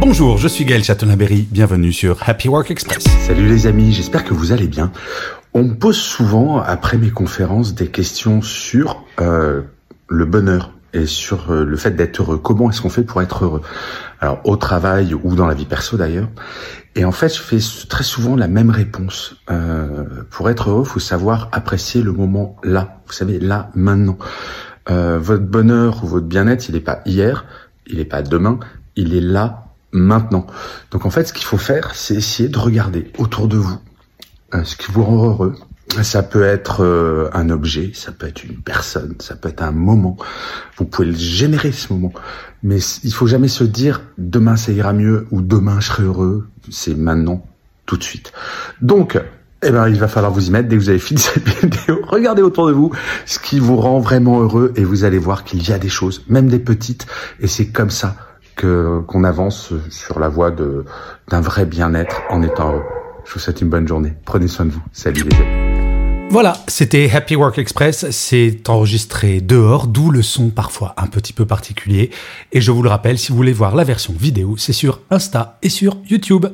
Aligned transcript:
Bonjour, 0.00 0.38
je 0.38 0.48
suis 0.48 0.64
Gaël 0.64 0.82
Chatonaberry, 0.82 1.46
bienvenue 1.50 1.92
sur 1.92 2.26
Happy 2.26 2.48
Work 2.48 2.70
Express. 2.70 3.04
Salut 3.04 3.46
les 3.46 3.66
amis, 3.66 3.92
j'espère 3.92 4.24
que 4.24 4.32
vous 4.32 4.50
allez 4.50 4.66
bien. 4.66 4.92
On 5.52 5.62
me 5.62 5.74
pose 5.74 5.98
souvent, 5.98 6.58
après 6.58 6.96
mes 6.96 7.10
conférences, 7.10 7.74
des 7.74 7.88
questions 7.88 8.40
sur 8.40 9.04
euh, 9.20 9.60
le 10.08 10.24
bonheur 10.24 10.72
et 10.94 11.04
sur 11.04 11.52
euh, 11.52 11.66
le 11.66 11.76
fait 11.76 11.90
d'être 11.90 12.22
heureux. 12.22 12.38
Comment 12.38 12.70
est-ce 12.70 12.80
qu'on 12.80 12.88
fait 12.88 13.02
pour 13.02 13.20
être 13.20 13.44
heureux? 13.44 13.60
Alors 14.20 14.40
au 14.44 14.56
travail 14.56 15.12
ou 15.12 15.34
dans 15.34 15.46
la 15.46 15.52
vie 15.52 15.66
perso 15.66 15.98
d'ailleurs. 15.98 16.30
Et 16.96 17.04
en 17.04 17.12
fait, 17.12 17.28
je 17.28 17.42
fais 17.42 17.58
très 17.86 18.02
souvent 18.02 18.36
la 18.36 18.48
même 18.48 18.70
réponse. 18.70 19.36
Euh, 19.50 20.04
pour 20.30 20.48
être 20.48 20.70
heureux, 20.70 20.84
faut 20.84 20.98
savoir 20.98 21.50
apprécier 21.52 22.02
le 22.02 22.12
moment 22.12 22.56
là. 22.64 23.02
Vous 23.06 23.12
savez, 23.12 23.38
là, 23.38 23.70
maintenant. 23.74 24.16
Euh, 24.88 25.18
votre 25.20 25.44
bonheur 25.44 26.02
ou 26.04 26.06
votre 26.06 26.26
bien-être, 26.26 26.70
il 26.70 26.74
n'est 26.74 26.80
pas 26.80 27.02
hier, 27.04 27.44
il 27.86 27.98
n'est 27.98 28.06
pas 28.06 28.22
demain, 28.22 28.58
il 28.96 29.14
est 29.14 29.20
là, 29.20 29.66
maintenant. 29.92 30.46
Donc 30.90 31.06
en 31.06 31.10
fait, 31.10 31.24
ce 31.24 31.32
qu'il 31.32 31.44
faut 31.44 31.58
faire, 31.58 31.94
c'est 31.94 32.14
essayer 32.14 32.48
de 32.48 32.58
regarder 32.58 33.10
autour 33.18 33.48
de 33.48 33.56
vous 33.56 33.78
euh, 34.54 34.64
ce 34.64 34.76
qui 34.76 34.90
vous 34.90 35.04
rend 35.04 35.24
heureux. 35.26 35.54
Ça 36.02 36.22
peut 36.22 36.44
être 36.44 36.84
euh, 36.84 37.28
un 37.32 37.50
objet, 37.50 37.90
ça 37.94 38.12
peut 38.12 38.28
être 38.28 38.44
une 38.44 38.56
personne, 38.56 39.16
ça 39.18 39.34
peut 39.34 39.48
être 39.48 39.62
un 39.62 39.72
moment. 39.72 40.16
Vous 40.76 40.84
pouvez 40.84 41.08
le 41.08 41.16
générer 41.16 41.72
ce 41.72 41.92
moment, 41.92 42.12
mais 42.62 42.78
il 43.02 43.12
faut 43.12 43.26
jamais 43.26 43.48
se 43.48 43.64
dire 43.64 44.02
demain 44.16 44.56
ça 44.56 44.70
ira 44.70 44.92
mieux 44.92 45.26
ou 45.32 45.40
demain 45.42 45.80
je 45.80 45.86
serai 45.86 46.04
heureux. 46.04 46.46
C'est 46.70 46.94
maintenant, 46.94 47.44
tout 47.86 47.96
de 47.96 48.04
suite. 48.04 48.32
Donc 48.80 49.20
eh 49.62 49.70
ben, 49.72 49.88
il 49.88 49.98
va 49.98 50.06
falloir 50.06 50.32
vous 50.32 50.46
y 50.46 50.50
mettre 50.50 50.68
dès 50.68 50.76
que 50.76 50.80
vous 50.80 50.90
avez 50.90 50.98
fini 51.00 51.20
cette 51.20 51.48
vidéo. 51.48 52.00
Regardez 52.06 52.42
autour 52.42 52.68
de 52.68 52.72
vous 52.72 52.92
ce 53.26 53.40
qui 53.40 53.58
vous 53.58 53.76
rend 53.76 53.98
vraiment 53.98 54.40
heureux 54.40 54.72
et 54.76 54.84
vous 54.84 55.02
allez 55.02 55.18
voir 55.18 55.42
qu'il 55.42 55.68
y 55.68 55.72
a 55.72 55.78
des 55.80 55.88
choses, 55.88 56.24
même 56.28 56.48
des 56.48 56.60
petites, 56.60 57.08
et 57.40 57.48
c'est 57.48 57.66
comme 57.66 57.90
ça 57.90 58.29
qu'on 58.60 59.24
avance 59.24 59.72
sur 59.90 60.18
la 60.18 60.28
voie 60.28 60.50
d'un 60.50 61.40
vrai 61.40 61.66
bien-être 61.66 62.22
en 62.30 62.42
étant 62.42 62.72
heureux. 62.72 62.82
Je 63.24 63.34
vous 63.34 63.40
souhaite 63.40 63.60
une 63.60 63.68
bonne 63.68 63.86
journée. 63.86 64.12
Prenez 64.24 64.48
soin 64.48 64.66
de 64.66 64.70
vous. 64.70 64.82
Salut 64.92 65.22
les 65.22 65.36
amis. 65.36 65.70
Voilà, 66.30 66.56
c'était 66.68 67.10
Happy 67.10 67.34
Work 67.34 67.58
Express. 67.58 68.08
C'est 68.10 68.68
enregistré 68.68 69.40
dehors, 69.40 69.88
d'où 69.88 70.10
le 70.10 70.22
son 70.22 70.50
parfois 70.50 70.94
un 70.96 71.08
petit 71.08 71.32
peu 71.32 71.44
particulier. 71.44 72.10
Et 72.52 72.60
je 72.60 72.70
vous 72.70 72.84
le 72.84 72.88
rappelle, 72.88 73.18
si 73.18 73.32
vous 73.32 73.36
voulez 73.36 73.52
voir 73.52 73.74
la 73.74 73.82
version 73.82 74.14
vidéo, 74.16 74.54
c'est 74.56 74.72
sur 74.72 75.00
Insta 75.10 75.58
et 75.62 75.68
sur 75.68 75.96
YouTube. 76.08 76.46